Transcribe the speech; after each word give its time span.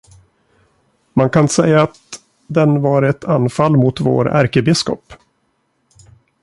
Man 1.13 1.29
kan 1.29 1.47
säga 1.47 1.81
att 1.81 1.99
den 2.47 2.81
var 2.81 3.03
ett 3.03 3.23
anfall 3.25 3.77
mot 3.77 3.99
vår 4.01 4.29
ärkebiskop. 4.29 5.13